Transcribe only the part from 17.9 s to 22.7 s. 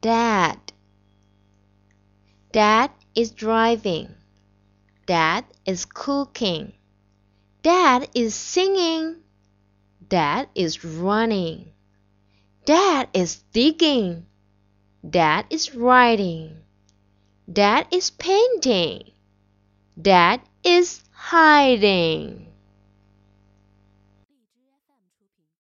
is painting. Dad is hiding.